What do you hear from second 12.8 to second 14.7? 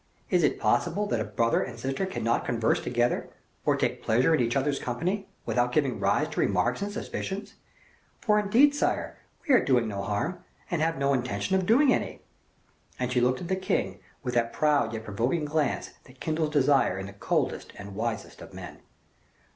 And she looked at the king with that